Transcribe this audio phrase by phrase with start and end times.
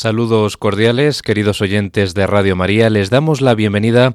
[0.00, 2.88] Saludos cordiales, queridos oyentes de Radio María.
[2.88, 4.14] Les damos la bienvenida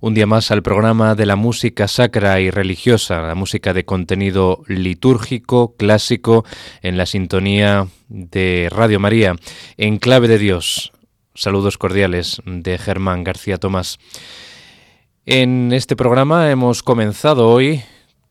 [0.00, 4.62] un día más al programa de la música sacra y religiosa, la música de contenido
[4.66, 6.46] litúrgico, clásico,
[6.80, 9.36] en la sintonía de Radio María,
[9.76, 10.90] en clave de Dios.
[11.34, 13.98] Saludos cordiales de Germán García Tomás.
[15.26, 17.82] En este programa hemos comenzado hoy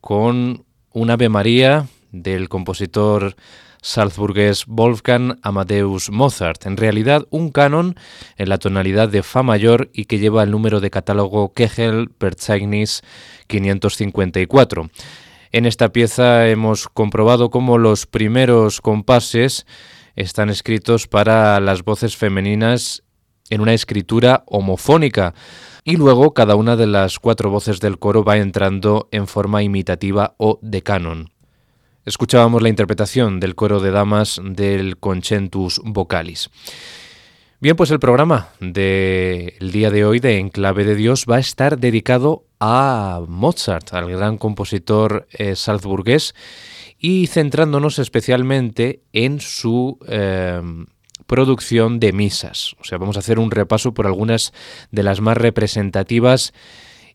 [0.02, 3.36] con un Ave María del compositor
[3.82, 7.96] salzburgués Wolfgang Amadeus Mozart, en realidad un canon
[8.38, 13.02] en la tonalidad de Fa mayor y que lleva el número de catálogo Kegel Verzeichnis
[13.48, 14.90] 554.
[15.52, 19.66] En esta pieza hemos comprobado cómo los primeros compases
[20.16, 23.04] están escritos para las voces femeninas
[23.50, 25.34] en una escritura homofónica
[25.84, 30.36] y luego cada una de las cuatro voces del coro va entrando en forma imitativa
[30.38, 31.39] o de canon.
[32.10, 36.50] Escuchábamos la interpretación del coro de damas del Conchentus Vocalis.
[37.60, 41.78] Bien, pues el programa del día de hoy de Enclave de Dios va a estar
[41.78, 46.34] dedicado a Mozart, al gran compositor eh, salzburgués,
[46.98, 50.64] y centrándonos especialmente en su eh,
[51.28, 52.74] producción de misas.
[52.80, 54.52] O sea, vamos a hacer un repaso por algunas
[54.90, 56.54] de las más representativas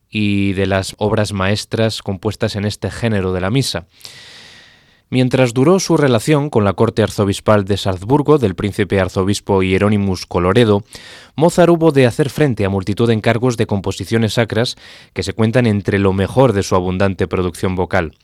[0.08, 3.88] y de las obras maestras compuestas en este género de la misa.
[5.14, 10.82] Mientras duró su relación con la corte arzobispal de Salzburgo del príncipe arzobispo Hieronymus Coloredo,
[11.36, 14.74] Mozart hubo de hacer frente a multitud de encargos de composiciones sacras
[15.12, 18.16] que se cuentan entre lo mejor de su abundante producción vocal.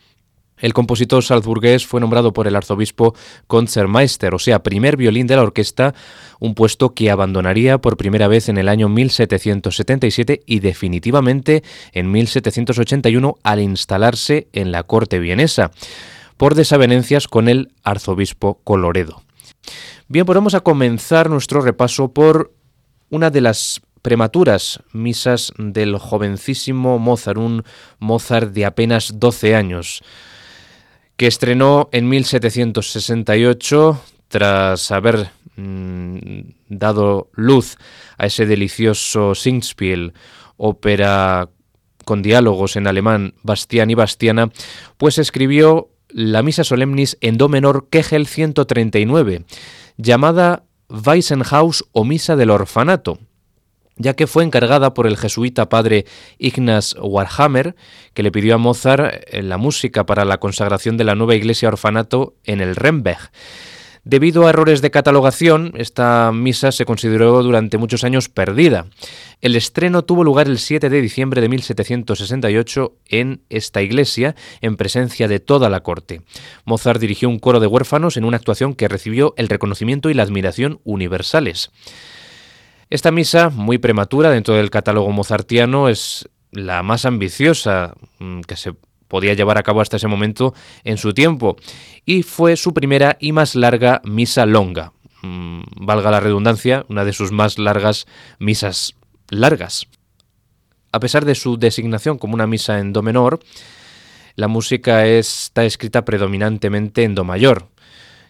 [0.59, 3.15] El compositor salzburgués fue nombrado por el arzobispo
[3.47, 5.95] Concertmeister, o sea, primer violín de la orquesta,
[6.41, 11.63] un puesto que abandonaría por primera vez en el año 1777 y definitivamente
[11.93, 15.71] en 1781 al instalarse en la corte vienesa
[16.41, 19.23] por desavenencias con el arzobispo Coloredo.
[20.09, 22.55] Bien, pues vamos a comenzar nuestro repaso por
[23.11, 27.63] una de las prematuras, misas del jovencísimo Mozart, un
[27.99, 30.03] Mozart de apenas 12 años,
[31.19, 36.39] que estrenó en 1768 tras haber mm,
[36.71, 37.77] dado luz
[38.17, 40.15] a ese delicioso Singspiel,
[40.57, 41.51] ópera
[42.07, 44.51] con diálogos en alemán Bastián y Bastiana,
[44.97, 49.45] pues escribió la Misa Solemnis en Do menor Kegel 139,
[49.97, 53.19] llamada Weissenhaus o Misa del Orfanato,
[53.97, 56.07] ya que fue encargada por el jesuita padre
[56.39, 57.77] Ignaz Warhammer,
[58.15, 61.69] que le pidió a Mozart eh, la música para la consagración de la nueva iglesia
[61.69, 63.31] orfanato en el Remberg.
[64.05, 68.87] Debido a errores de catalogación, esta misa se consideró durante muchos años perdida.
[69.43, 75.29] El estreno tuvo lugar el 7 de diciembre de 1768 en esta iglesia, en presencia
[75.29, 76.23] de toda la corte.
[76.65, 80.23] Mozart dirigió un coro de huérfanos en una actuación que recibió el reconocimiento y la
[80.23, 81.71] admiración universales.
[82.89, 88.73] Esta misa, muy prematura dentro del catálogo mozartiano, es la más ambiciosa mm, que se
[89.11, 90.55] podía llevar a cabo hasta ese momento
[90.85, 91.57] en su tiempo,
[92.07, 94.93] y fue su primera y más larga misa longa,
[95.23, 98.07] mm, valga la redundancia, una de sus más largas
[98.39, 98.95] misas
[99.29, 99.87] largas.
[100.93, 103.41] A pesar de su designación como una misa en do menor,
[104.37, 107.69] la música está escrita predominantemente en do mayor,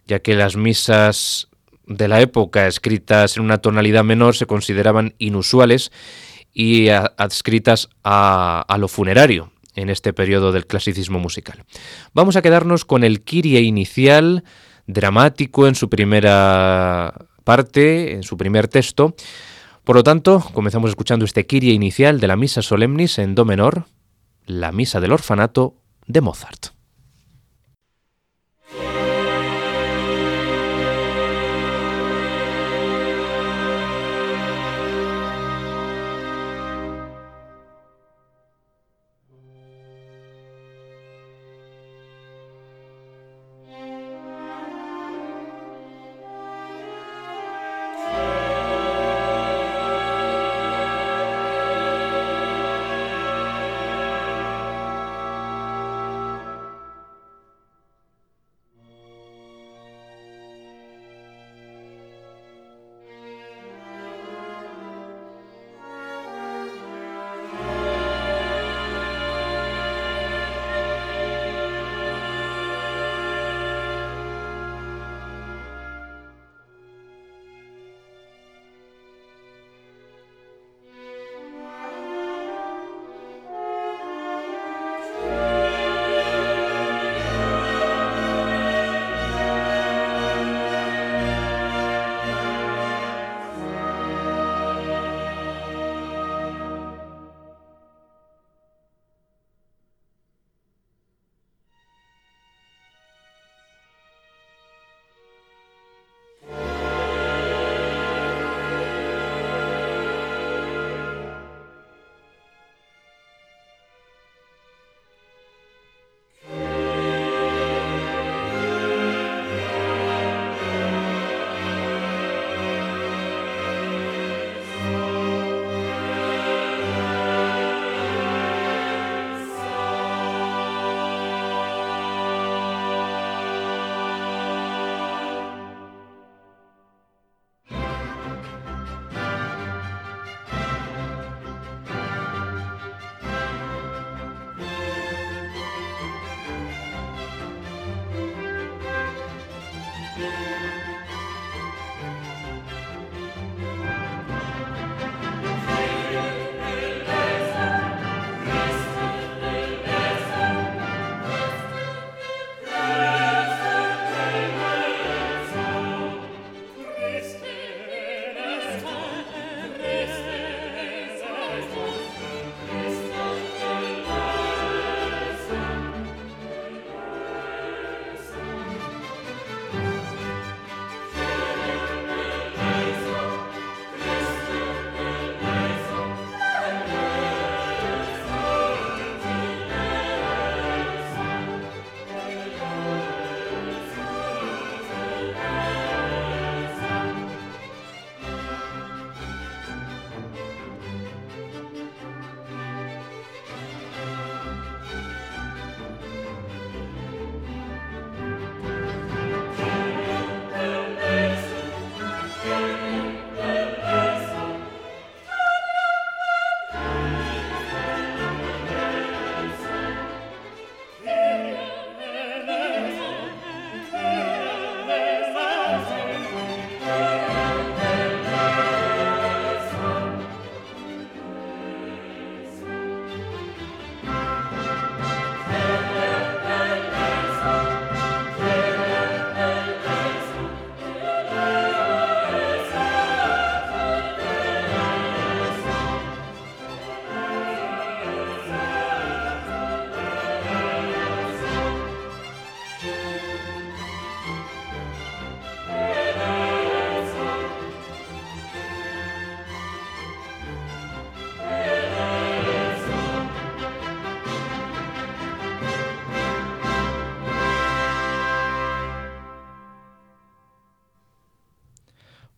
[0.07, 1.49] ya que las misas
[1.87, 5.93] de la época escritas en una tonalidad menor se consideraban inusuales
[6.53, 11.65] y adscritas a, a lo funerario, en este periodo del clasicismo musical.
[12.15, 14.45] Vamos a quedarnos con el Kyrie inicial,
[14.87, 19.15] dramático en su primera parte, en su primer texto.
[19.85, 23.87] Por lo tanto, comenzamos escuchando este Kyrie inicial de la Misa Solemnis en Do menor,
[24.47, 26.80] la Misa del Orfanato de Mozart.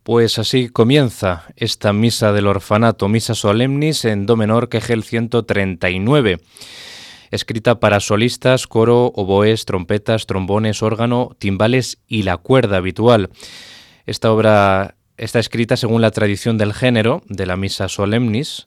[0.03, 6.41] Pues así comienza esta misa del orfanato, Misa Solemnis en Do menor, el 139,
[7.31, 13.31] escrita para solistas, coro, oboes, trompetas, trombones, órgano, timbales y la cuerda habitual.
[14.05, 18.67] Esta obra está escrita según la tradición del género de la Misa Solemnis,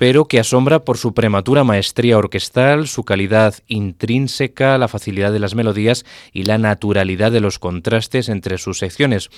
[0.00, 5.54] pero que asombra por su prematura maestría orquestal, su calidad intrínseca, la facilidad de las
[5.54, 9.28] melodías y la naturalidad de los contrastes entre sus secciones.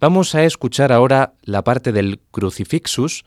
[0.00, 3.26] Vamos a escuchar ahora la parte del Crucifixus,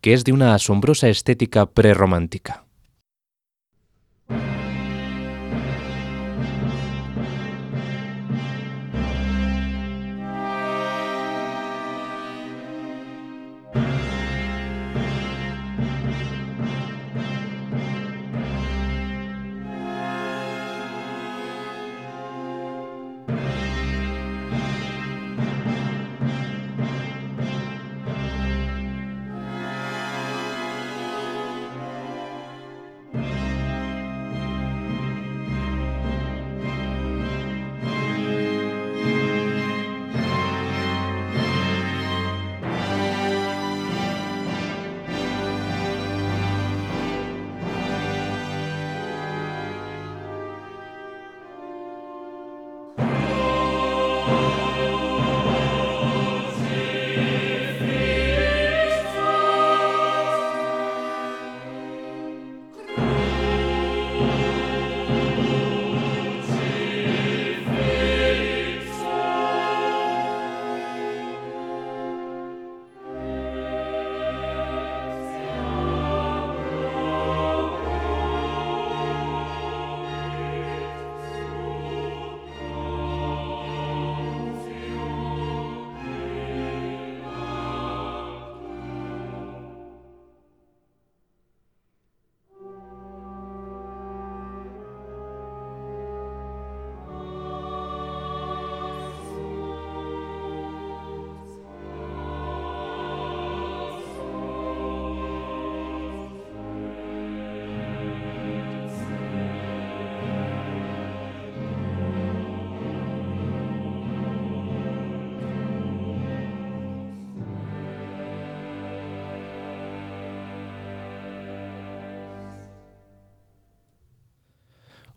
[0.00, 2.64] que es de una asombrosa estética prerromántica.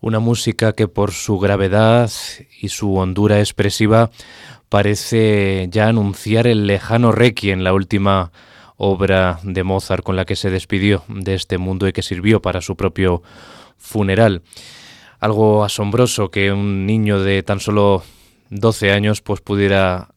[0.04, 2.12] Una música que por su gravedad
[2.60, 4.12] y su hondura expresiva
[4.68, 8.34] parece ya anunciar el lejano Requiem, la última
[8.76, 12.60] obra de Mozart con la que se despidió de este mundo y que sirvió para
[12.60, 13.24] su propio
[13.78, 14.42] funeral.
[15.22, 18.04] Algo asombroso que un niño de tan solo
[18.50, 20.10] 12 años pues pudiera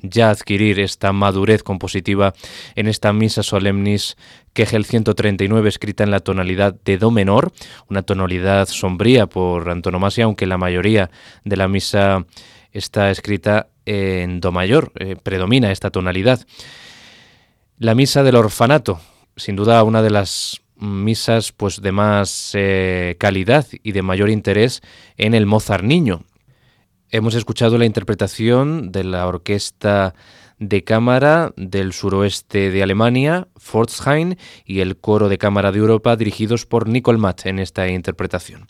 [0.00, 2.34] ya adquirir esta madurez compositiva
[2.74, 4.16] en esta misa solemnis
[4.64, 7.52] el 139 escrita en la tonalidad de Do menor,
[7.88, 11.10] una tonalidad sombría por antonomasia, aunque la mayoría
[11.44, 12.26] de la misa
[12.72, 16.44] está escrita en Do mayor, eh, predomina esta tonalidad.
[17.78, 19.00] La misa del orfanato,
[19.36, 24.80] sin duda una de las misas pues de más eh, calidad y de mayor interés
[25.16, 26.24] en el Mozart niño.
[27.10, 30.14] Hemos escuchado la interpretación de la orquesta
[30.58, 34.34] de cámara del suroeste de Alemania, Pforzheim,
[34.66, 38.68] y el coro de cámara de Europa dirigidos por Nicole Matt en esta interpretación.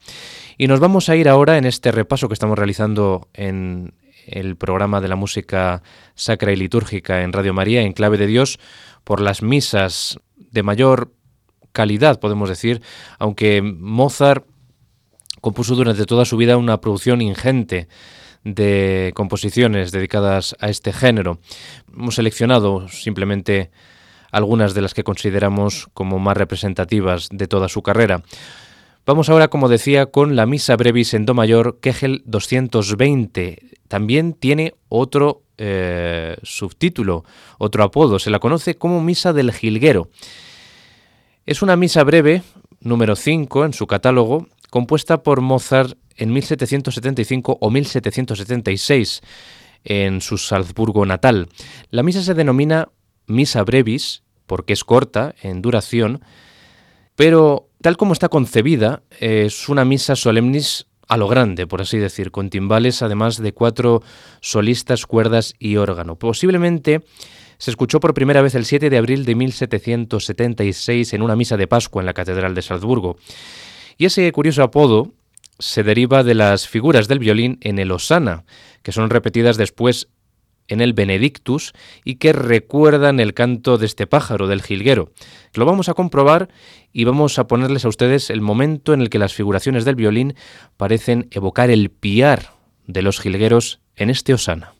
[0.56, 5.00] Y nos vamos a ir ahora en este repaso que estamos realizando en el programa
[5.00, 5.82] de la música
[6.14, 8.60] sacra y litúrgica en Radio María, en clave de Dios,
[9.02, 11.12] por las misas de mayor
[11.72, 12.82] calidad, podemos decir,
[13.18, 14.46] aunque Mozart
[15.40, 17.88] compuso durante toda su vida una producción ingente
[18.54, 21.38] de composiciones dedicadas a este género.
[21.92, 23.70] Hemos seleccionado simplemente
[24.30, 28.22] algunas de las que consideramos como más representativas de toda su carrera.
[29.06, 33.58] Vamos ahora, como decía, con la Misa Brevis en Do mayor, Kegel 220.
[33.88, 37.24] También tiene otro eh, subtítulo,
[37.58, 38.18] otro apodo.
[38.18, 40.10] Se la conoce como Misa del Jilguero.
[41.46, 42.42] Es una misa breve,
[42.80, 49.22] número 5 en su catálogo, compuesta por Mozart en 1775 o 1776
[49.84, 51.48] en su Salzburgo natal.
[51.90, 52.88] La misa se denomina
[53.26, 56.22] Misa Brevis porque es corta en duración,
[57.14, 62.30] pero tal como está concebida es una misa solemnis a lo grande, por así decir,
[62.30, 64.02] con timbales además de cuatro
[64.40, 66.16] solistas, cuerdas y órgano.
[66.16, 67.02] Posiblemente
[67.56, 71.66] se escuchó por primera vez el 7 de abril de 1776 en una misa de
[71.66, 73.16] Pascua en la Catedral de Salzburgo.
[73.96, 75.12] Y ese curioso apodo
[75.58, 78.44] se deriva de las figuras del violín en el Osana,
[78.82, 80.08] que son repetidas después
[80.68, 81.72] en el Benedictus
[82.04, 85.12] y que recuerdan el canto de este pájaro, del jilguero.
[85.54, 86.48] Lo vamos a comprobar
[86.92, 90.34] y vamos a ponerles a ustedes el momento en el que las figuraciones del violín
[90.76, 92.52] parecen evocar el piar
[92.86, 94.77] de los jilgueros en este Osana.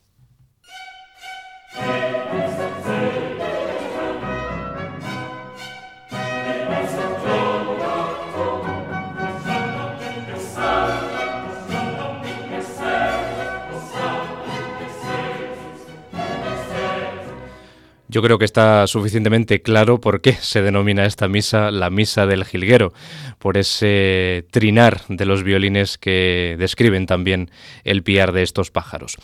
[18.11, 22.43] Yo creo que está suficientemente claro por qué se denomina esta misa la misa del
[22.43, 22.91] jilguero,
[23.37, 27.51] por ese trinar de los violines que describen también
[27.83, 29.15] el piar de estos pájaros.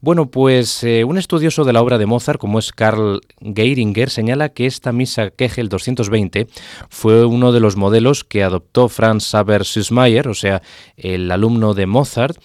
[0.00, 4.48] Bueno, pues eh, un estudioso de la obra de Mozart, como es Karl Geiringer, señala
[4.48, 6.48] que esta misa Kegel 220
[6.90, 10.60] fue uno de los modelos que adoptó Franz Saber Süssmayer, o sea,
[10.96, 12.36] el alumno de Mozart,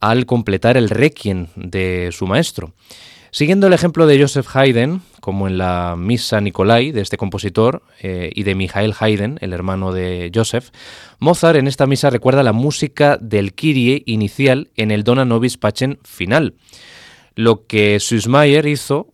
[0.00, 2.74] al completar el requiem de su maestro.
[3.30, 8.30] Siguiendo el ejemplo de Joseph Haydn, como en la Misa Nicolai de este compositor eh,
[8.34, 10.70] y de Michael Haydn, el hermano de Joseph,
[11.18, 15.96] Mozart en esta misa recuerda la música del Kyrie inicial en el Dona Nobis Pacem
[16.04, 16.54] final.
[17.34, 19.08] Lo que Süssmayer hizo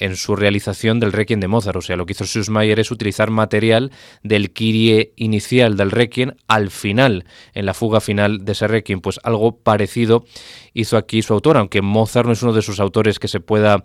[0.00, 1.76] en su realización del Requiem de Mozart.
[1.76, 3.92] O sea, lo que hizo Schussmayer es utilizar material
[4.24, 9.00] del Kyrie inicial del Requiem al final, en la fuga final de ese Requiem.
[9.00, 10.24] Pues algo parecido
[10.74, 13.84] hizo aquí su autor, aunque Mozart no es uno de sus autores que se pueda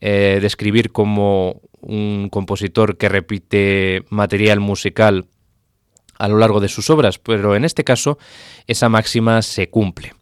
[0.00, 5.26] eh, describir como un compositor que repite material musical
[6.18, 8.18] a lo largo de sus obras, pero en este caso
[8.66, 10.14] esa máxima se cumple.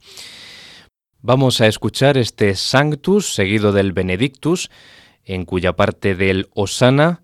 [1.20, 4.70] Vamos a escuchar este Sanctus seguido del Benedictus,
[5.26, 7.20] en cuya parte del Osana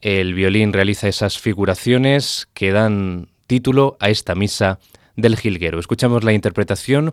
[0.00, 4.78] el violín realiza esas figuraciones que dan título a esta misa
[5.16, 5.80] del jilguero.
[5.80, 7.12] Escuchamos la interpretación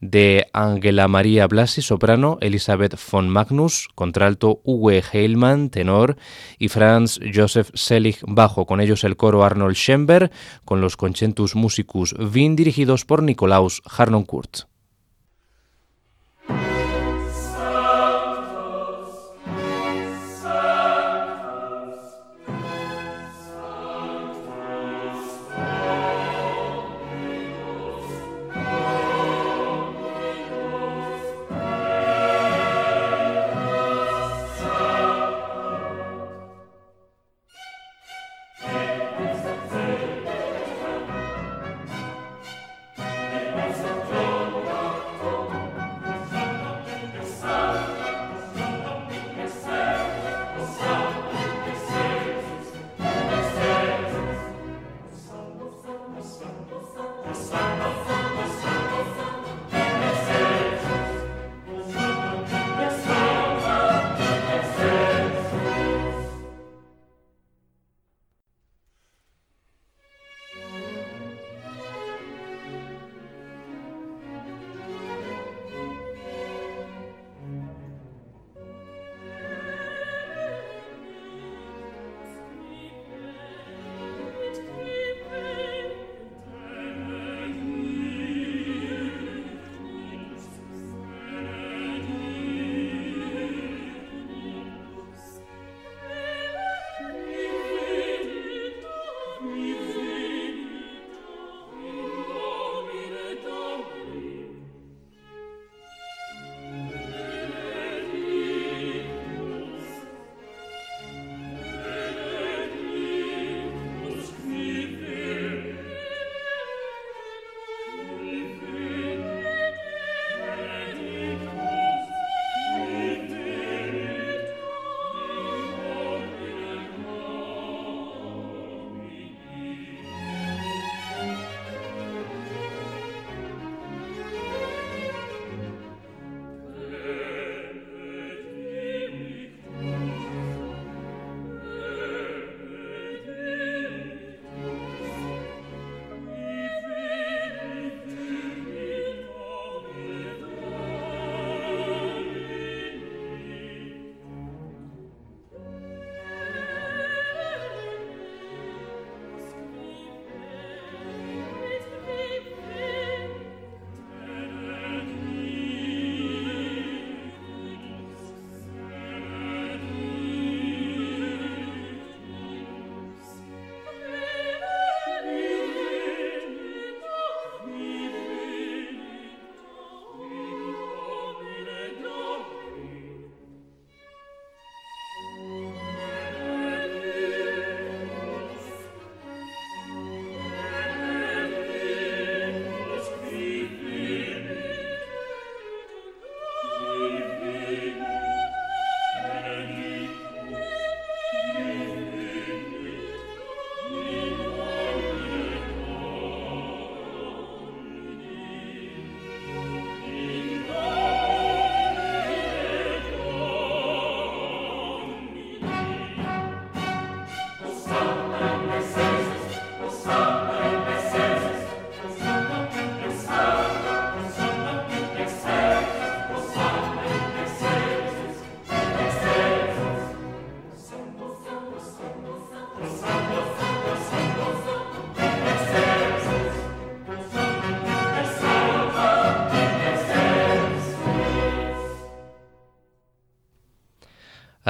[0.00, 6.16] de Angela María Blasi, soprano, Elizabeth von Magnus, contralto, Uwe Heilmann, tenor,
[6.58, 8.66] y Franz Joseph Selig, bajo.
[8.66, 10.30] Con ellos el coro Arnold Schember,
[10.64, 14.71] con los Concentus Musicus Wien, dirigidos por Nikolaus Harnoncourt.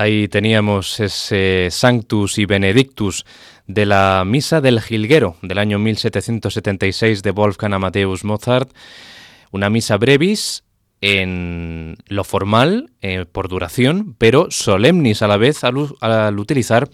[0.02, 3.24] Ahí teníamos ese Sanctus y Benedictus
[3.68, 8.68] de la Misa del Gilguero del año 1776 de Wolfgang Amadeus Mozart,
[9.52, 10.64] una misa brevis
[11.00, 16.90] en lo formal, eh, por duración, pero solemnis a la vez al, utilizar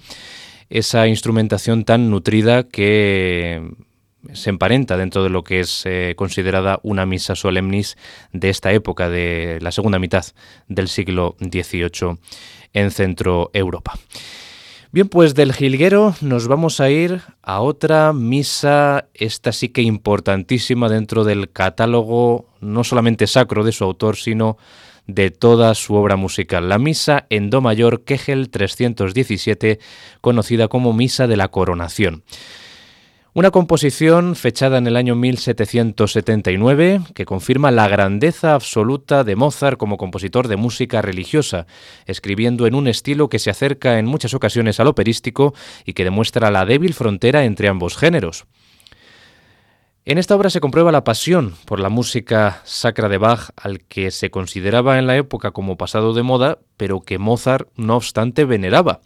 [0.69, 3.71] esa instrumentación tan nutrida que
[4.35, 7.97] se emparenta dentro de lo que es eh, considerada una misa solemnis
[8.35, 10.27] de esta época, de la segunda mitad
[10.69, 12.19] del siglo XVIII
[12.73, 13.95] en Centro Europa.
[14.91, 20.89] Bien, pues del jilguero nos vamos a ir a otra misa, esta sí que importantísima
[20.89, 24.57] dentro del catálogo no solamente sacro de su autor, sino
[25.07, 29.79] de toda su obra musical, la Misa en Do mayor Kegel 317,
[30.21, 32.23] conocida como Misa de la Coronación.
[33.35, 39.99] Una composición fechada en el año 1779 que confirma la grandeza absoluta de Mozart como
[39.99, 41.67] compositor de música religiosa,
[42.07, 45.53] escribiendo en un estilo que se acerca en muchas ocasiones al operístico
[45.85, 48.47] y que demuestra la débil frontera entre ambos géneros.
[50.07, 54.11] En esta obra se comprueba la pasión por la música sacra de Bach, al que
[54.11, 59.03] se consideraba en la época como pasado de moda, pero que Mozart no obstante veneraba.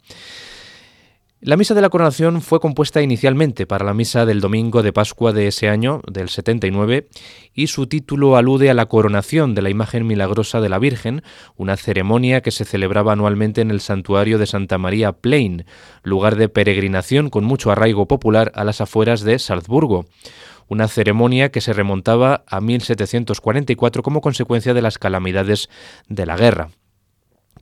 [1.45, 5.33] La misa de la coronación fue compuesta inicialmente para la misa del domingo de Pascua
[5.33, 7.09] de ese año, del 79,
[7.53, 11.21] y su título alude a la coronación de la imagen milagrosa de la Virgen,
[11.57, 15.65] una ceremonia que se celebraba anualmente en el santuario de Santa María Plain,
[16.01, 20.05] lugar de peregrinación con mucho arraigo popular a las afueras de Salzburgo
[20.69, 25.69] una ceremonia que se remontaba a 1744 como consecuencia de las calamidades
[26.07, 26.69] de la guerra.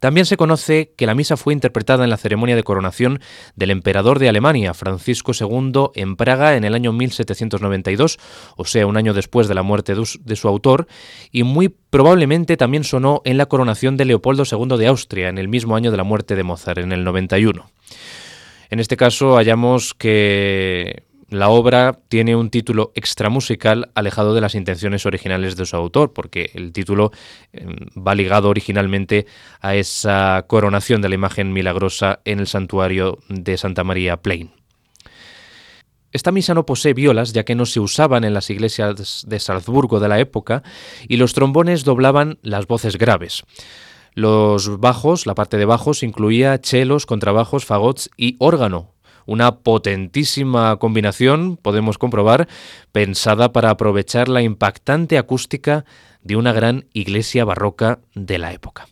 [0.01, 3.19] También se conoce que la misa fue interpretada en la ceremonia de coronación
[3.55, 8.17] del emperador de Alemania, Francisco II, en Praga en el año 1792,
[8.57, 10.87] o sea, un año después de la muerte de su autor,
[11.31, 15.47] y muy probablemente también sonó en la coronación de Leopoldo II de Austria, en el
[15.47, 17.69] mismo año de la muerte de Mozart, en el 91.
[18.71, 25.05] En este caso hallamos que la obra tiene un título extramusical alejado de las intenciones
[25.05, 27.11] originales de su autor, porque el título
[27.53, 29.25] em, va ligado originalmente
[29.61, 34.51] a esa coronación de la imagen milagrosa en el santuario de Santa María Plain.
[36.11, 40.01] Esta misa no posee violas, ya que no se usaban en las iglesias de Salzburgo
[40.01, 40.63] de la época,
[41.07, 43.43] y los trombones doblaban las voces graves.
[44.13, 48.91] Los bajos, la parte de bajos, incluía chelos, contrabajos, fagots y órgano,
[49.25, 52.47] una potentísima combinación, podemos comprobar,
[52.91, 55.85] pensada para aprovechar la impactante acústica
[56.23, 58.87] de una gran iglesia barroca de la época.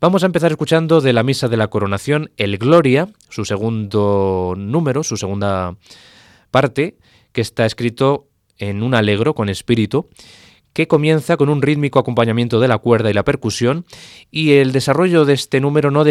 [0.00, 5.02] Vamos a empezar escuchando de la Misa de la Coronación el Gloria, su segundo número,
[5.02, 5.76] su segunda
[6.50, 6.98] parte,
[7.32, 10.08] que está escrito en un alegro con espíritu
[10.78, 13.84] que comienza con un rítmico acompañamiento de la cuerda y la percusión,
[14.30, 16.04] y el desarrollo de este número no,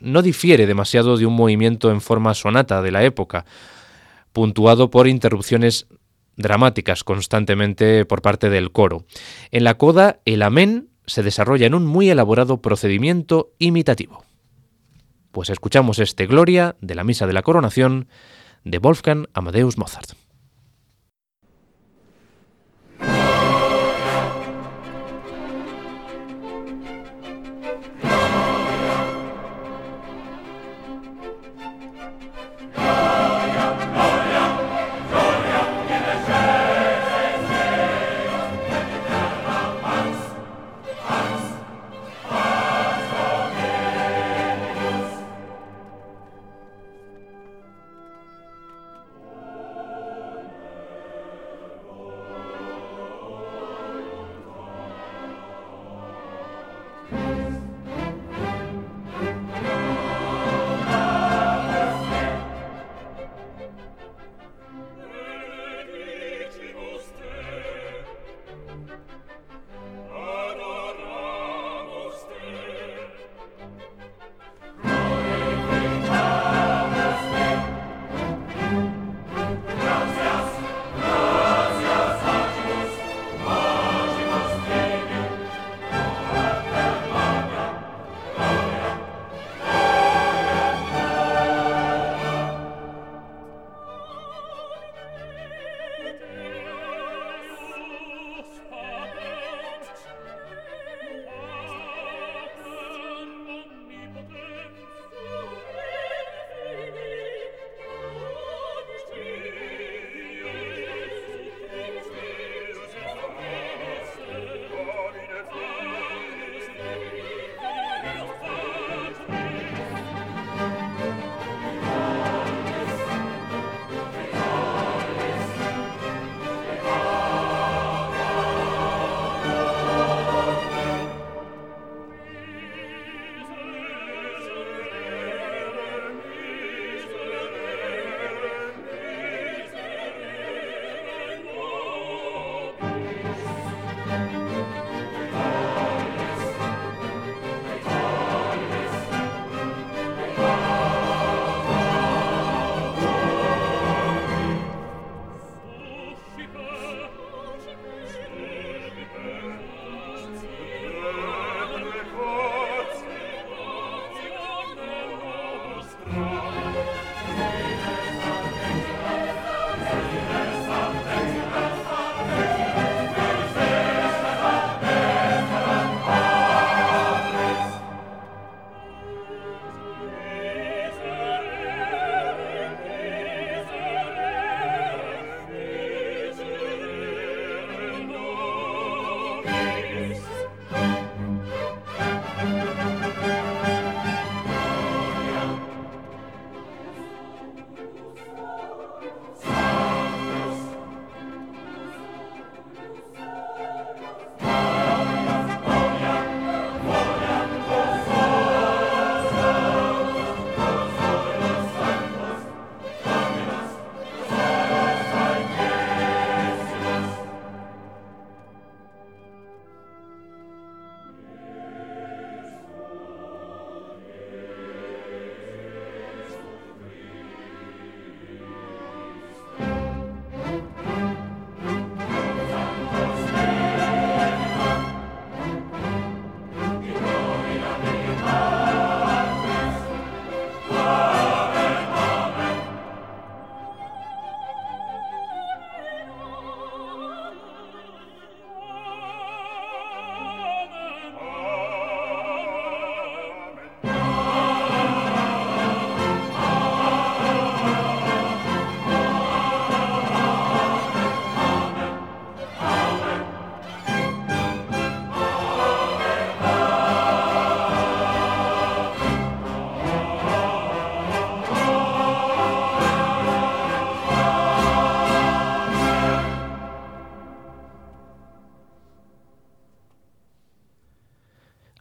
[0.00, 3.44] no difiere demasiado de un movimiento en forma sonata de la época,
[4.32, 5.86] puntuado por interrupciones
[6.36, 9.04] dramáticas constantemente por parte del coro.
[9.50, 14.24] En la coda, el amén se desarrolla en un muy elaborado procedimiento imitativo.
[15.30, 18.08] Pues escuchamos este Gloria de la Misa de la Coronación
[18.64, 20.12] de Wolfgang Amadeus Mozart.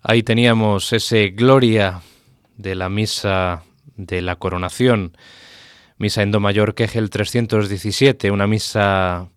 [0.10, 2.02] Ahí teníamos ese gloria
[2.58, 3.62] de la misa
[3.95, 5.15] de la coronación,
[6.00, 9.30] misa en do mayor el 317, una misa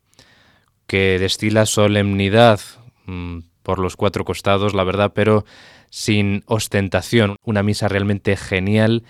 [0.86, 2.60] que destila solemnidad
[3.04, 5.44] mm, por los cuatro costados, la verdad, pero
[5.90, 9.04] sin ostentación, una misa realmente genial,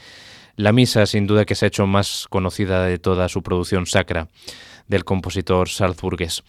[0.57, 4.27] la misa sin duda que se ha hecho más conocida de toda su producción sacra
[4.89, 6.43] del compositor salzburgués.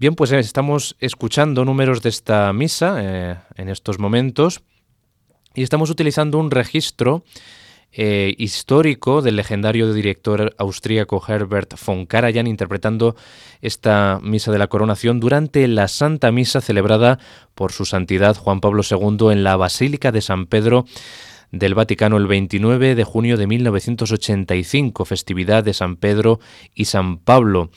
[0.00, 4.62] Bien, pues eh, estamos escuchando números de esta misa eh, en estos momentos
[5.54, 7.22] y estamos utilizando un registro
[7.92, 13.14] eh, histórico del legendario director austríaco Herbert von Karajan interpretando
[13.60, 17.18] esta misa de la coronación durante la Santa Misa celebrada
[17.54, 20.86] por su santidad Juan Pablo II en la Basílica de San Pedro
[21.52, 26.40] del Vaticano el 29 de junio de 1985, festividad de San Pedro
[26.74, 27.70] y San Pablo.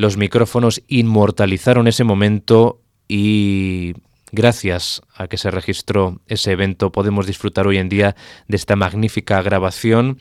[0.00, 3.92] Los micrófonos inmortalizaron ese momento y
[4.32, 8.16] gracias a que se registró ese evento podemos disfrutar hoy en día
[8.48, 10.16] de esta magnífica grabación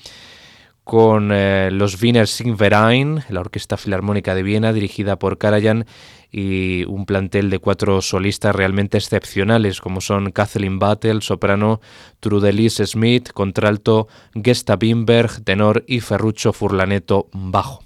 [0.83, 5.85] con eh, los Wiener Singverein, la Orquesta Filarmónica de Viena, dirigida por Karajan,
[6.29, 11.79] y un plantel de cuatro solistas realmente excepcionales, como son Kathleen Battle, soprano,
[12.19, 17.81] Trudelis Smith, contralto, Gesta Bimberg, tenor y Ferruccio Furlaneto, bajo.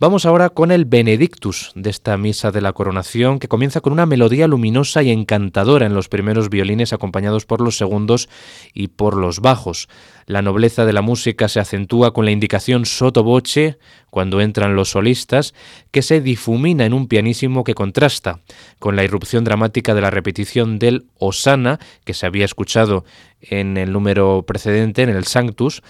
[0.00, 4.06] Vamos ahora con el Benedictus de esta misa de la coronación, que comienza con una
[4.06, 8.28] melodía luminosa y encantadora en los primeros violines acompañados por los segundos
[8.72, 9.88] y por los bajos.
[10.26, 14.90] La nobleza de la música se acentúa con la indicación sotto voce cuando entran los
[14.90, 15.52] solistas,
[15.90, 18.38] que se difumina en un pianísimo que contrasta
[18.78, 23.04] con la irrupción dramática de la repetición del Osana, que se había escuchado
[23.40, 25.82] en el número precedente, en el Sanctus,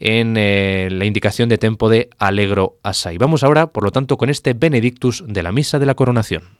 [0.00, 3.18] en eh, la indicación de tempo de Allegro Assai.
[3.18, 6.57] Vamos ahora, por lo tanto, con este Benedictus de la Misa de la Coronación.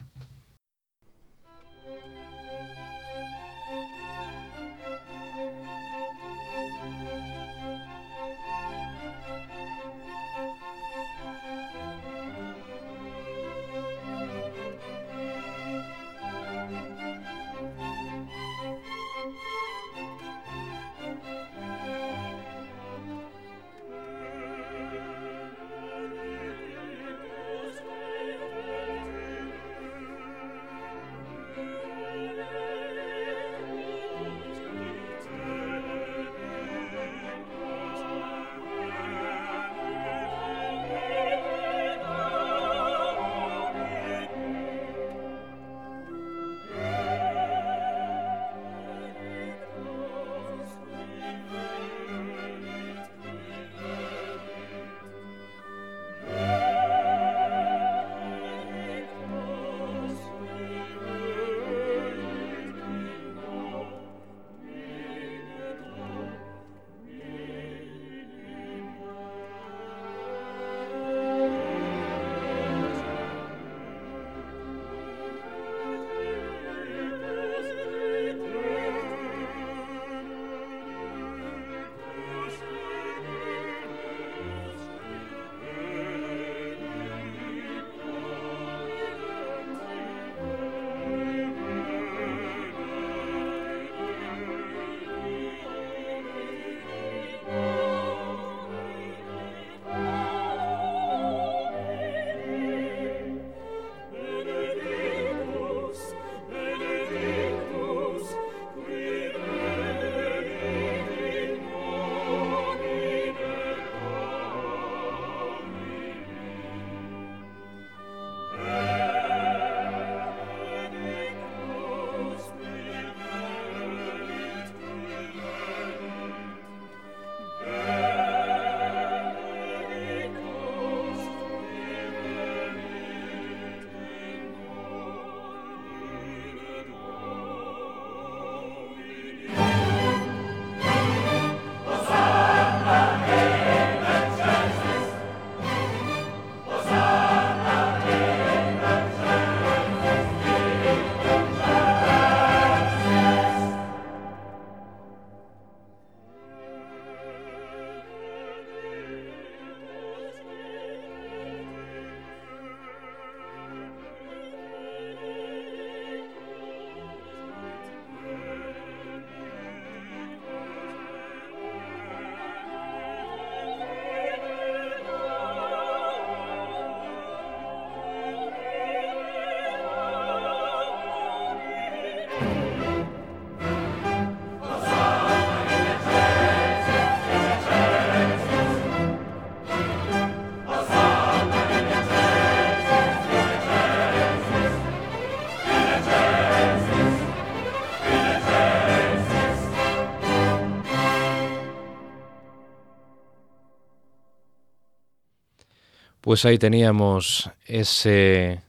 [206.20, 208.60] Pues ahí teníamos ese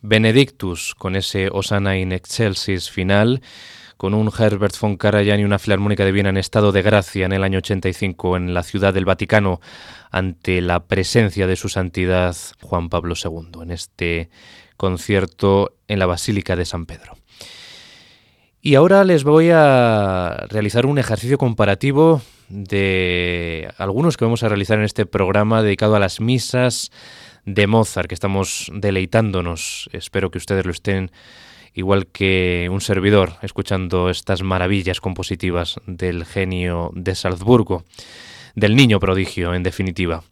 [0.00, 3.42] Benedictus con ese Osana in excelsis final,
[3.96, 7.32] con un Herbert von Karajan y una Filarmónica de Viena en estado de gracia en
[7.32, 9.60] el año 85 en la ciudad del Vaticano
[10.12, 14.30] ante la presencia de su santidad Juan Pablo II en este
[14.76, 17.16] concierto en la Basílica de San Pedro.
[18.60, 24.78] Y ahora les voy a realizar un ejercicio comparativo de algunos que vamos a realizar
[24.78, 26.90] en este programa dedicado a las misas
[27.44, 29.88] de Mozart, que estamos deleitándonos.
[29.92, 31.12] Espero que ustedes lo estén
[31.72, 37.84] igual que un servidor, escuchando estas maravillas compositivas del genio de Salzburgo,
[38.56, 40.24] del niño prodigio, en definitiva.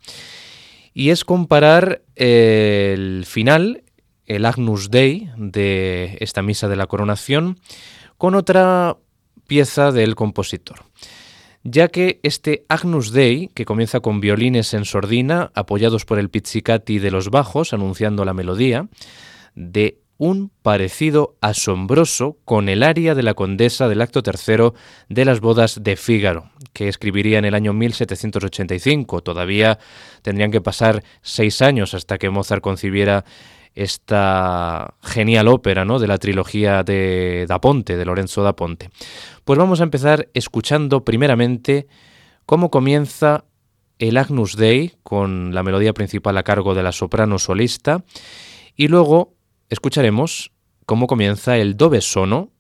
[0.93, 3.85] Y es comparar el final,
[4.27, 7.61] el Agnus Dei de esta misa de la coronación,
[8.19, 8.97] con otra
[9.47, 10.85] pieza del compositor
[11.69, 17.01] ya que este Agnus Dei, que comienza con violines en sordina, apoyados por el pizzicati
[17.01, 18.89] de los bajos, anunciando la melodía,
[19.57, 24.75] de un parecido asombroso con el aria de la condesa del acto tercero
[25.09, 29.23] de las bodas de Fígaro, que escribiría en el año 1785.
[29.23, 29.79] Todavía
[30.23, 33.25] tendrían que pasar seis años hasta que Mozart concibiera
[33.77, 35.99] esta genial ópera ¿no?
[35.99, 38.91] de la trilogía de Da Ponte, de Lorenzo da Ponte.
[39.45, 41.87] Pues vamos a empezar escuchando primeramente
[42.47, 43.45] cómo comienza
[43.99, 48.05] el Agnus Dei con la melodía principal a cargo de la soprano solista
[48.75, 49.35] y luego
[49.69, 50.53] escucharemos
[50.87, 52.53] cómo comienza el Dove Sono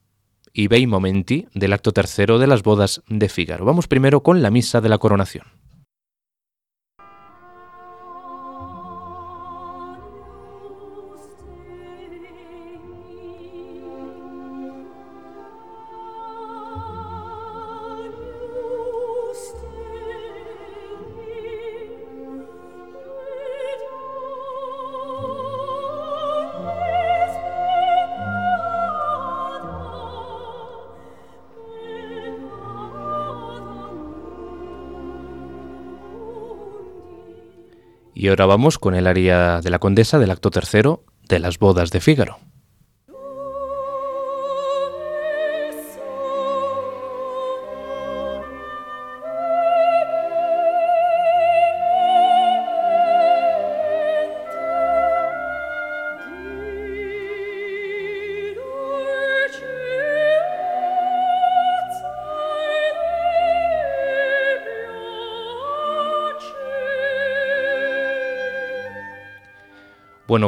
[0.52, 3.64] y Bei Momenti del acto tercero de las bodas de Fígaro.
[3.64, 5.55] Vamos primero con la misa de la coronación.
[38.44, 42.38] Vamos con el aria de la condesa del acto tercero de las bodas de Fígaro.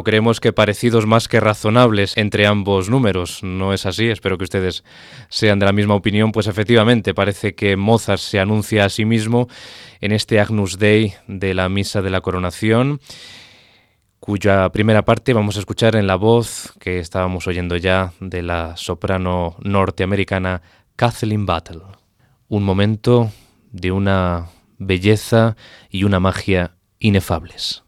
[0.03, 3.43] Creemos que parecidos más que razonables entre ambos números.
[3.43, 4.85] No es así, espero que ustedes
[5.29, 6.33] sean de la misma opinión.
[6.33, 9.49] Pues efectivamente, parece que Mozart se anuncia a sí mismo
[10.01, 13.01] en este Agnus Dei de la Misa de la Coronación,
[14.21, 18.77] cuya primera parte vamos a escuchar en la voz que estábamos oyendo ya de la
[18.77, 20.63] soprano norteamericana
[20.97, 21.83] Kathleen Battle.
[22.49, 23.31] Un momento
[23.73, 24.47] de una
[24.79, 25.57] belleza
[25.91, 27.85] y una magia inefables.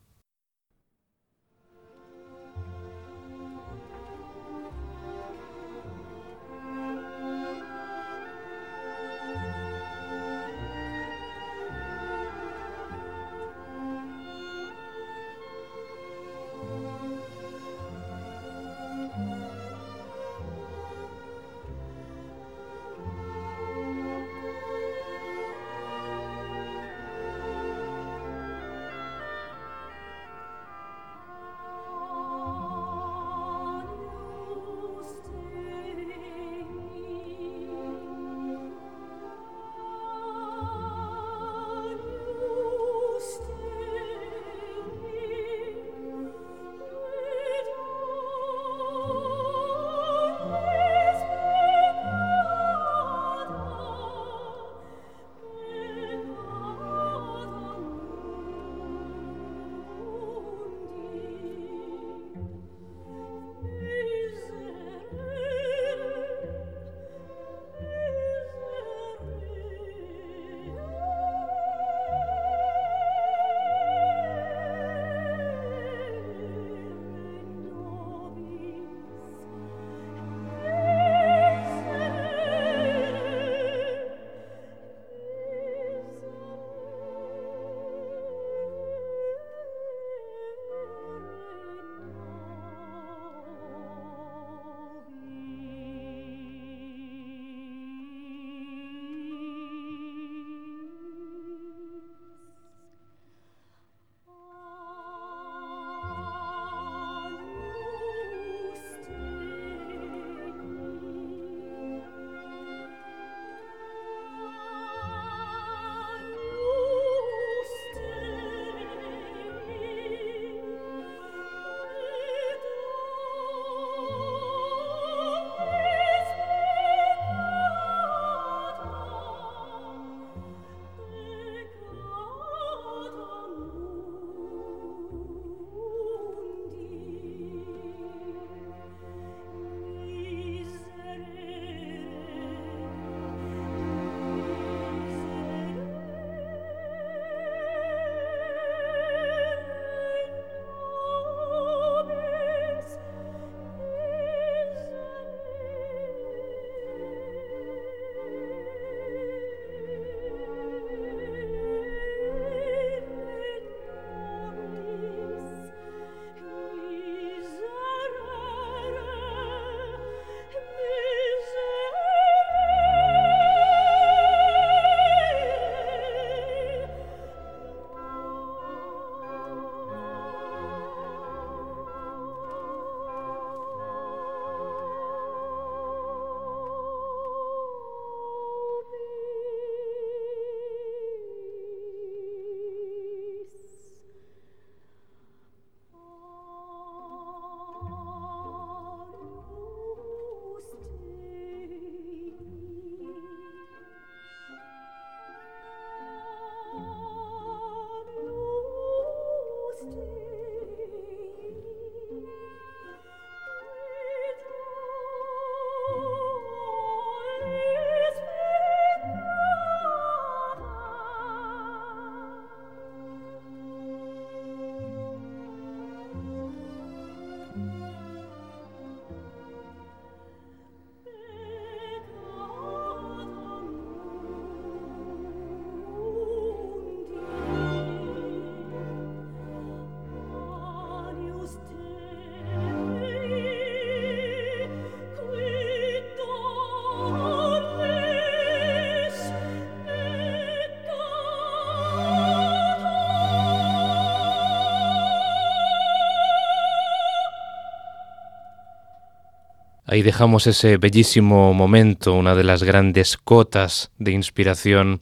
[259.91, 265.01] Ahí dejamos ese bellísimo momento, una de las grandes cotas de inspiración,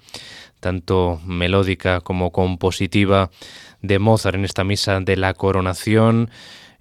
[0.61, 3.29] tanto melódica como compositiva,
[3.83, 6.31] de Mozart en esta misa de la coronación.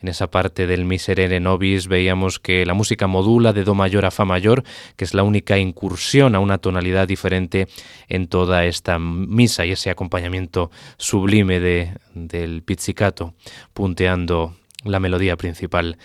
[0.01, 4.11] En esa parte del Miserere Nobis veíamos que la música modula de Do mayor a
[4.11, 4.63] Fa mayor,
[4.95, 7.67] que es la única incursión a una tonalidad diferente
[8.07, 13.33] en toda esta misa y ese acompañamiento sublime de, del pizzicato,
[13.73, 14.55] punteando
[14.85, 15.97] la melodía principal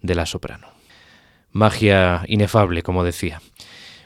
[0.00, 0.73] de la soprano
[1.54, 3.40] magia inefable, como decía.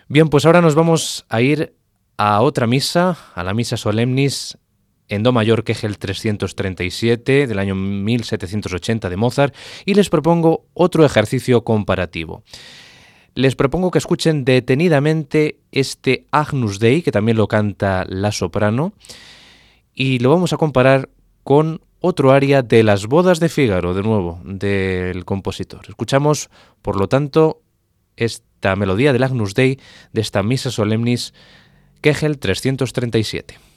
[0.07, 1.75] Bien, pues ahora nos vamos a ir
[2.17, 4.59] a otra misa, a la misa solemnis
[5.09, 11.65] en Do mayor el 337 del año 1780 de Mozart y les propongo otro ejercicio
[11.65, 12.45] comparativo.
[13.35, 18.93] Les propongo que escuchen detenidamente este Agnus Dei, que también lo canta la soprano,
[19.95, 21.09] y lo vamos a comparar
[21.45, 25.83] con otro aria de las bodas de Fígaro, de nuevo, del compositor.
[25.89, 26.51] Escuchamos,
[26.83, 27.63] por lo tanto,
[28.17, 29.79] esta melodía del Agnus Dei
[30.13, 31.35] de esta Misa Solemnis,
[32.01, 33.68] Kegel 337.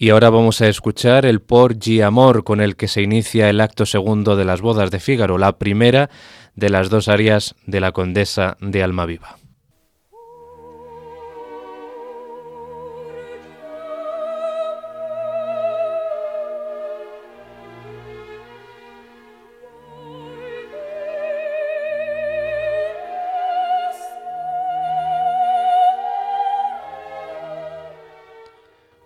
[0.00, 3.60] Y ahora vamos a escuchar el Por G Amor con el que se inicia el
[3.60, 6.08] acto segundo de las bodas de Fígaro, la primera
[6.54, 9.38] de las dos áreas de la condesa de Almaviva.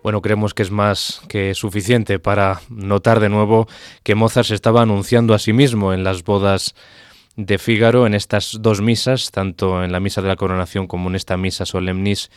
[0.02, 3.68] Bueno, creemos que es más que suficiente para notar de nuevo
[4.02, 6.74] que Mozart se estaba anunciando a sí mismo en las bodas
[7.36, 11.14] de Fígaro, en estas dos misas, tanto en la misa de la coronación como en
[11.16, 12.30] esta misa solemnis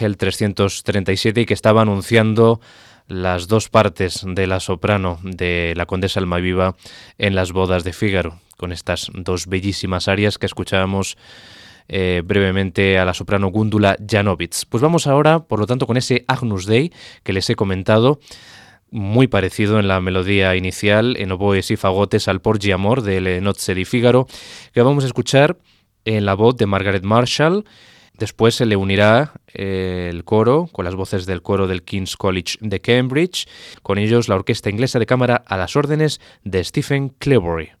[0.00, 2.60] el 337, y que estaba anunciando
[3.06, 6.74] las dos partes de la soprano de la condesa Almaviva
[7.18, 11.18] en las bodas de Fígaro, con estas dos bellísimas arias que escuchábamos
[11.88, 14.64] eh, brevemente a la soprano Gundula Janowitz.
[14.66, 18.20] Pues vamos ahora, por lo tanto, con ese Agnus Dei que les he comentado,
[18.90, 23.74] muy parecido en la melodía inicial, en oboes y fagotes al Porgi Amor de Nozze
[23.74, 24.26] di Figaro,
[24.72, 25.56] que vamos a escuchar
[26.04, 27.64] en la voz de Margaret Marshall.
[28.16, 32.58] Después se le unirá eh, el coro, con las voces del coro del King's College
[32.60, 33.48] de Cambridge,
[33.82, 37.72] con ellos la orquesta inglesa de cámara a las órdenes de Stephen Cleobury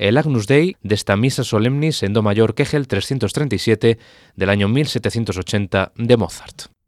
[0.00, 3.98] el Agnus Dei de esta Misa Solemnis en Do mayor Kegel 337
[4.34, 6.79] del año 1780 de Mozart.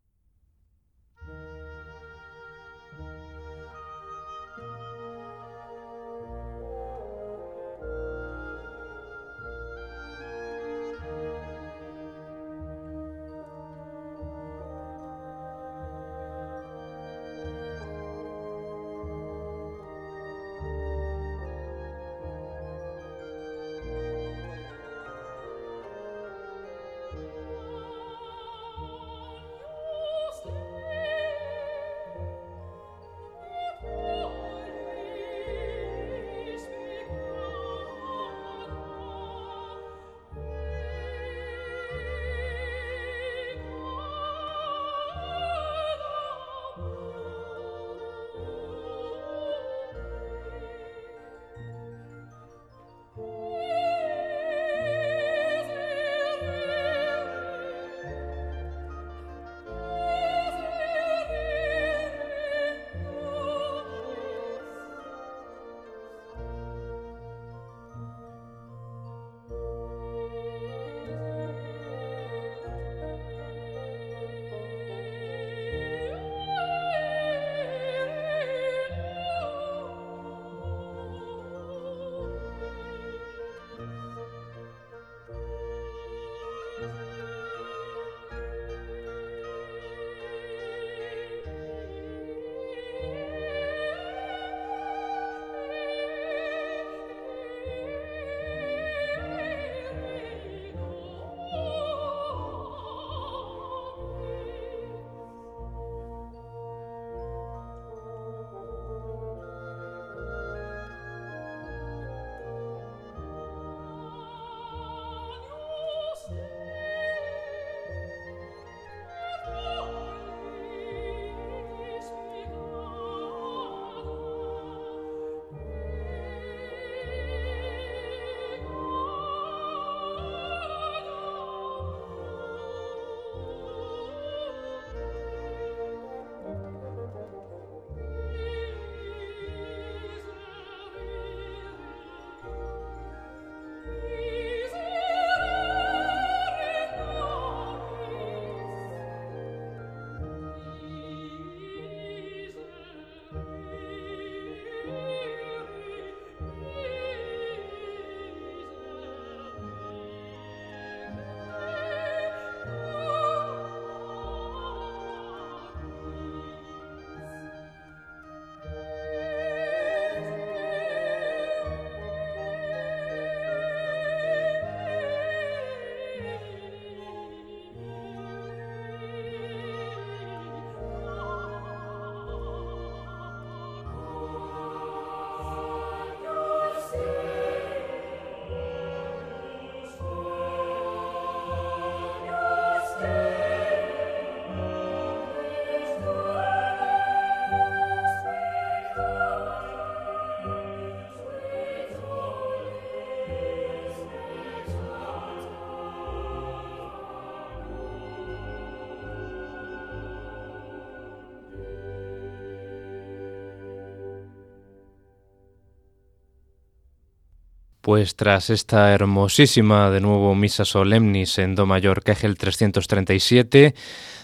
[217.83, 223.75] Pues tras esta hermosísima, de nuevo, Misa Solemnis en Do mayor, Kegel 337,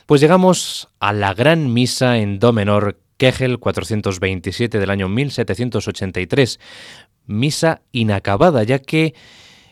[0.06, 6.60] pues llegamos a la gran misa en Do menor, Kegel 427 del año 1783.
[7.26, 9.14] Misa inacabada, ya que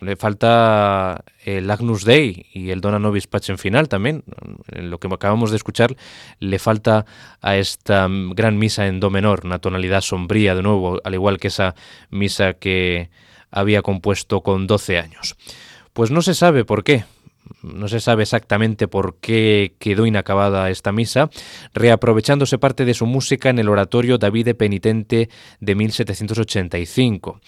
[0.01, 4.25] le falta el Agnus Dei y el Dona Nobis Pacem final también.
[4.67, 5.95] Lo que acabamos de escuchar,
[6.41, 7.07] le falta
[7.41, 11.47] a esta gran misa en Do menor, una tonalidad sombría de nuevo, al igual que
[11.47, 11.77] esa
[12.11, 13.11] misa que
[13.51, 15.37] había compuesto con 12 años.
[15.93, 17.05] Pues no se sabe por qué.
[17.63, 21.31] No se sabe exactamente por qué quedó inacabada esta misa,
[21.75, 25.29] reaprovechándose parte de su música en el oratorio David Penitente
[25.61, 27.41] de 1785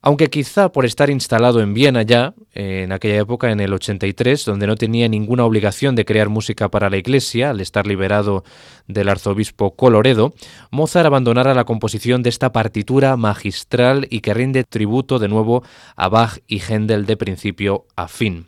[0.00, 4.66] aunque quizá por estar instalado en Viena ya, en aquella época, en el 83, donde
[4.66, 8.44] no tenía ninguna obligación de crear música para la iglesia, al estar liberado
[8.86, 10.32] del arzobispo Coloredo,
[10.70, 15.62] Mozart abandonara la composición de esta partitura magistral y que rinde tributo de nuevo
[15.96, 18.46] a Bach y Händel de principio a fin.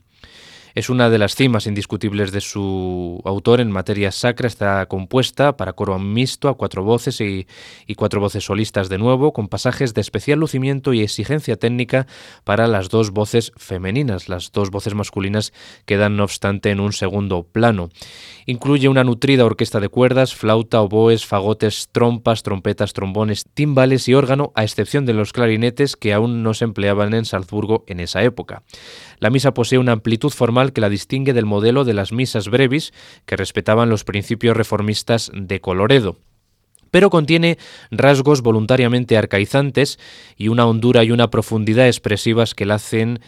[0.75, 4.47] Es una de las cimas indiscutibles de su autor en materia sacra.
[4.47, 7.47] Está compuesta para coro mixto a cuatro voces y,
[7.87, 12.07] y, cuatro voces solistas de nuevo, con pasajes de especial lucimiento y exigencia técnica
[12.45, 14.29] para las dos voces femeninas.
[14.29, 15.53] Las dos voces masculinas
[15.87, 17.89] quedan, no obstante, en un segundo plano.
[18.47, 24.53] Incluye una nutrida orquesta de cuerdas, flauta, oboes, fagotes, trompas, trompetas, trombones, timbales y órgano,
[24.55, 28.63] a excepción de los clarinetes que aún no se empleaban en Salzburgo en esa época.
[29.21, 32.93] La misa posee una amplitud formal que la distingue del modelo de las misas brevis
[33.27, 36.19] que respetaban los principios reformistas de Coloredo
[36.91, 37.57] pero contiene
[37.93, 40.01] rasgos voluntariamente arcaizantes
[40.37, 43.21] y una hondura y una profundidad expresivas que la hacen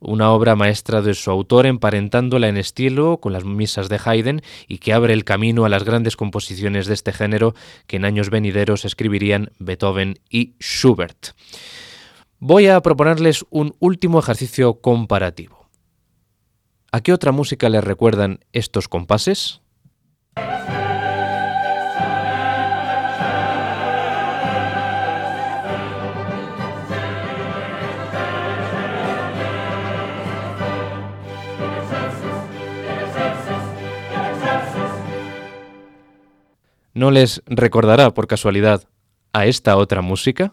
[0.00, 4.78] una obra maestra de su autor, emparentándola en estilo con las misas de Haydn y
[4.78, 7.54] que abre el camino a las grandes composiciones de este género
[7.86, 11.34] que en años venideros escribirían Beethoven y Schubert.
[12.46, 15.70] Voy a proponerles un último ejercicio comparativo.
[16.92, 19.62] ¿A qué otra música les recuerdan estos compases?
[36.92, 38.86] ¿No les recordará por casualidad
[39.32, 40.52] a esta otra música?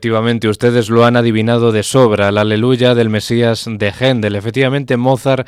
[0.00, 4.34] Efectivamente, ustedes lo han adivinado de sobra, la aleluya del Mesías de Händel.
[4.34, 5.46] Efectivamente, Mozart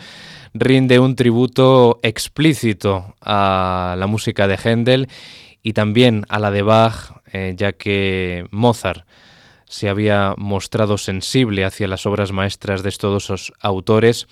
[0.52, 5.08] rinde un tributo explícito a la música de Händel
[5.62, 9.06] y también a la de Bach, eh, ya que Mozart
[9.64, 14.28] se había mostrado sensible hacia las obras maestras de estos dos autores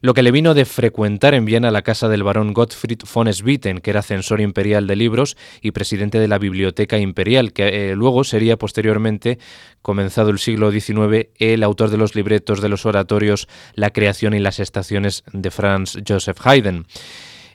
[0.00, 3.78] lo que le vino de frecuentar en Viena la casa del barón Gottfried von Swieten,
[3.78, 8.24] que era censor imperial de libros y presidente de la Biblioteca Imperial, que eh, luego
[8.24, 9.38] sería posteriormente,
[9.82, 14.38] comenzado el siglo XIX, el autor de los libretos de los oratorios La creación y
[14.38, 16.86] las estaciones de Franz Joseph Haydn.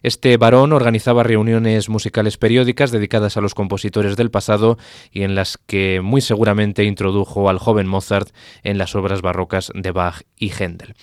[0.06, 4.78] Este varón organizaba reuniones musicales periódicas dedicadas a los compositores del pasado
[5.12, 8.30] y en las que muy seguramente introdujo al joven Mozart
[8.62, 10.94] en las obras barrocas de Bach y Händel.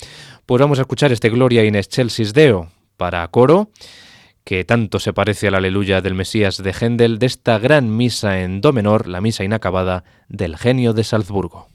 [0.47, 3.71] Pues vamos a escuchar este Gloria in excelsis Deo para coro,
[4.45, 8.41] que tanto se parece a la aleluya del Mesías de Händel de esta gran misa
[8.41, 11.69] en do menor, la misa inacabada del genio de Salzburgo.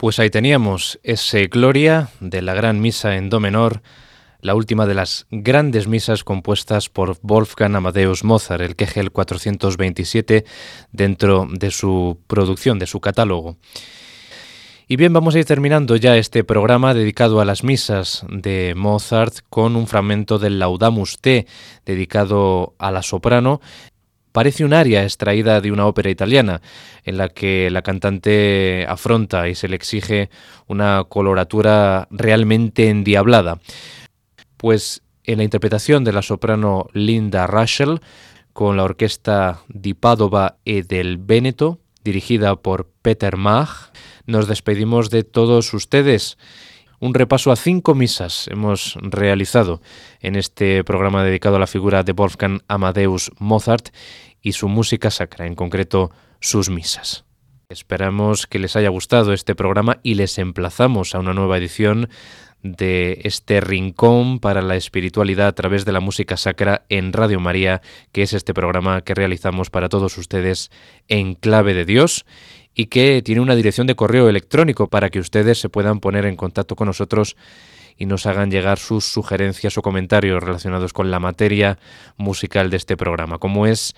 [0.00, 3.82] Pues ahí teníamos ese Gloria de la Gran Misa en Do menor,
[4.40, 10.46] la última de las grandes misas compuestas por Wolfgang Amadeus Mozart, el Kegel 427,
[10.90, 13.58] dentro de su producción, de su catálogo.
[14.88, 19.40] Y bien, vamos a ir terminando ya este programa dedicado a las misas de Mozart
[19.48, 21.46] con un fragmento del Laudamus Te
[21.84, 23.60] dedicado a la soprano
[24.32, 26.62] Parece un aria extraída de una ópera italiana,
[27.04, 30.30] en la que la cantante afronta y se le exige
[30.66, 33.60] una coloratura realmente endiablada.
[34.56, 37.98] Pues en la interpretación de la soprano Linda Russell,
[38.52, 43.90] con la orquesta di Padova e del Veneto, dirigida por Peter Mach,
[44.26, 46.38] nos despedimos de todos ustedes
[47.00, 49.80] un repaso a cinco misas hemos realizado
[50.20, 53.88] en este programa dedicado a la figura de Wolfgang Amadeus Mozart
[54.42, 57.24] y su música sacra, en concreto sus misas.
[57.70, 62.08] Esperamos que les haya gustado este programa y les emplazamos a una nueva edición
[62.62, 67.80] de este rincón para la espiritualidad a través de la música sacra en Radio María,
[68.12, 70.70] que es este programa que realizamos para todos ustedes
[71.08, 72.26] en clave de Dios
[72.74, 76.36] y que tiene una dirección de correo electrónico para que ustedes se puedan poner en
[76.36, 77.36] contacto con nosotros
[77.96, 81.78] y nos hagan llegar sus sugerencias o comentarios relacionados con la materia
[82.16, 83.94] musical de este programa, como es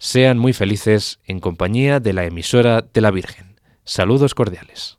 [0.01, 3.59] Sean muy felices en compañía de la emisora de la Virgen.
[3.83, 4.98] Saludos cordiales.